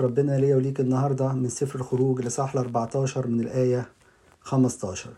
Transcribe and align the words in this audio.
ربنا 0.00 0.38
ليا 0.38 0.56
وليك 0.56 0.80
النهاردة 0.80 1.32
من 1.32 1.48
سفر 1.48 1.78
الخروج 1.78 2.20
لصح 2.20 2.54
ال 2.54 2.58
14 2.60 3.26
من 3.26 3.40
الآية 3.40 3.88
15 4.40 5.10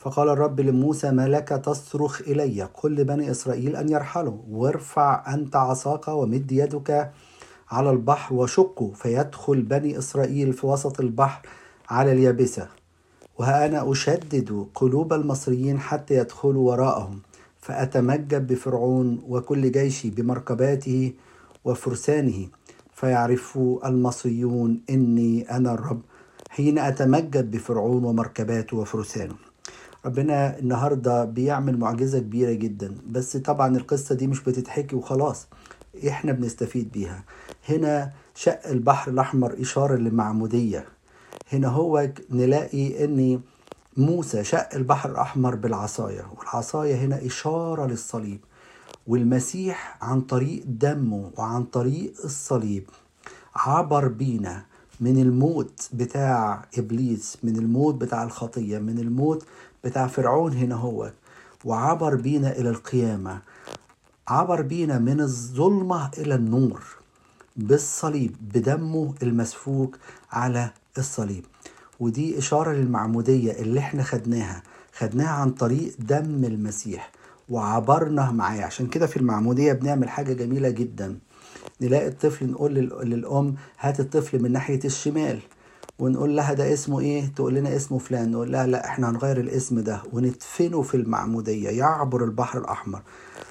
فقال 0.00 0.28
الرب 0.28 0.60
لموسى 0.60 1.10
ما 1.10 1.28
لك 1.28 1.48
تصرخ 1.48 2.20
إلي؟ 2.20 2.62
قل 2.62 2.94
لبني 2.94 3.30
إسرائيل 3.30 3.76
أن 3.76 3.88
يرحلوا. 3.88 4.38
وارفع 4.50 5.34
أنت 5.34 5.56
عصاك 5.56 6.08
ومد 6.08 6.52
يدك 6.52 7.10
على 7.70 7.90
البحر 7.90 8.34
وشقه 8.34 8.92
فيدخل 8.94 9.62
بني 9.62 9.98
إسرائيل 9.98 10.52
في 10.52 10.66
وسط 10.66 11.00
البحر 11.00 11.46
على 11.90 12.12
اليابسة. 12.12 12.68
وها 13.38 13.66
أنا 13.66 13.92
أشدد 13.92 14.66
قلوب 14.74 15.12
المصريين 15.12 15.78
حتى 15.80 16.14
يدخلوا 16.14 16.70
وراءهم. 16.70 17.20
فأتمجد 17.60 18.46
بفرعون 18.46 19.22
وكل 19.28 19.72
جيشي 19.72 20.10
بمركباته 20.10 21.12
وفرسانه. 21.64 22.48
فيعرف 23.00 23.58
المصريون 23.84 24.80
إني 24.90 25.50
أنا 25.50 25.74
الرب 25.74 26.00
حين 26.50 26.78
أتمجد 26.78 27.50
بفرعون 27.50 28.04
ومركباته 28.04 28.76
وفرسانه. 28.76 29.34
ربنا 30.06 30.58
النهاردة 30.58 31.24
بيعمل 31.24 31.78
معجزة 31.78 32.18
كبيرة 32.18 32.52
جدا 32.52 32.94
بس 33.10 33.36
طبعا 33.36 33.76
القصة 33.76 34.14
دي 34.14 34.26
مش 34.26 34.42
بتتحكي 34.42 34.96
وخلاص 34.96 35.46
إحنا 36.08 36.32
بنستفيد 36.32 36.92
بيها. 36.92 37.24
هنا 37.68 38.12
شق 38.34 38.66
البحر 38.66 39.10
الأحمر 39.10 39.60
إشارة 39.60 39.96
للمعمودية. 39.96 40.84
هنا 41.52 41.68
هو 41.68 42.10
نلاقي 42.30 43.04
إن 43.04 43.40
موسى 43.96 44.44
شق 44.44 44.68
البحر 44.74 45.10
الأحمر 45.10 45.54
بالعصاية 45.54 46.26
والعصاية 46.38 46.94
هنا 46.96 47.26
إشارة 47.26 47.86
للصليب. 47.86 48.40
والمسيح 49.14 49.98
عن 50.02 50.20
طريق 50.20 50.62
دمه 50.66 51.30
وعن 51.36 51.64
طريق 51.64 52.12
الصليب 52.24 52.84
عبر 53.56 54.08
بينا 54.08 54.64
من 55.00 55.18
الموت 55.22 55.88
بتاع 55.92 56.64
إبليس 56.78 57.36
من 57.42 57.56
الموت 57.56 57.94
بتاع 57.94 58.22
الخطية 58.22 58.78
من 58.78 58.98
الموت 58.98 59.44
بتاع 59.84 60.06
فرعون 60.06 60.52
هنا 60.52 60.74
هو 60.74 61.12
وعبر 61.64 62.14
بينا 62.14 62.52
إلى 62.58 62.70
القيامة 62.70 63.40
عبر 64.28 64.62
بينا 64.62 64.98
من 64.98 65.20
الظلمة 65.20 66.10
إلى 66.18 66.34
النور 66.34 66.82
بالصليب 67.56 68.36
بدمه 68.54 69.14
المسفوك 69.22 69.96
على 70.32 70.70
الصليب. 70.98 71.44
ودي 72.00 72.38
إشارة 72.38 72.72
للمعمودية 72.72 73.52
اللي 73.52 73.80
إحنا 73.80 74.02
خدناها 74.02 74.62
خدناها 74.98 75.28
عن 75.30 75.50
طريق 75.50 75.94
دم 75.98 76.44
المسيح. 76.44 77.10
وعبرنا 77.50 78.30
معاه. 78.30 78.62
عشان 78.62 78.86
كده 78.86 79.06
في 79.06 79.16
المعمودية 79.16 79.72
بنعمل 79.72 80.08
حاجة 80.08 80.32
جميلة 80.32 80.70
جدا. 80.70 81.18
نلاقي 81.80 82.08
الطفل 82.08 82.50
نقول 82.50 82.74
للأم 83.04 83.54
هات 83.80 84.00
الطفل 84.00 84.42
من 84.42 84.52
ناحية 84.52 84.80
الشمال. 84.84 85.38
ونقول 85.98 86.36
لها 86.36 86.52
ده 86.54 86.72
اسمه 86.72 87.00
إيه؟ 87.00 87.26
تقول 87.36 87.54
لنا 87.54 87.76
اسمه 87.76 87.98
فلان. 87.98 88.30
نقول 88.30 88.52
لها 88.52 88.66
لا 88.66 88.86
إحنا 88.86 89.10
هنغير 89.10 89.40
الاسم 89.40 89.80
ده. 89.80 90.02
وندفنه 90.12 90.82
في 90.82 90.96
المعمودية. 90.96 91.68
يعبر 91.70 92.24
البحر 92.24 92.58
الأحمر 92.58 93.02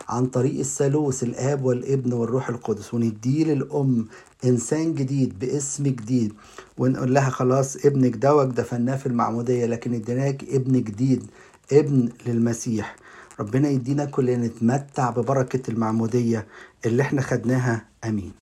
عن 0.09 0.25
طريق 0.25 0.59
الثالوث 0.59 1.23
الآب 1.23 1.65
والابن 1.65 2.13
والروح 2.13 2.49
القدس. 2.49 2.93
ونديه 2.93 3.43
للأم 3.43 4.05
إنسان 4.45 4.93
جديد 4.93 5.39
باسم 5.39 5.83
جديد. 5.83 6.33
ونقول 6.77 7.13
لها 7.13 7.29
خلاص 7.29 7.85
ابنك 7.85 8.15
دوت 8.15 8.47
دفناه 8.47 8.95
في 8.95 9.05
المعمودية 9.05 9.65
لكن 9.65 9.93
اديناك 9.93 10.43
ابن 10.43 10.73
جديد 10.83 11.23
ابن 11.73 12.09
للمسيح. 12.27 12.95
ربنا 13.39 13.69
يدينا 13.69 14.05
كلنا 14.05 14.47
نتمتع 14.47 15.09
ببركة 15.09 15.71
المعمودية 15.71 16.47
اللي 16.85 17.03
إحنا 17.03 17.21
خدناها. 17.21 17.85
أمين. 18.05 18.33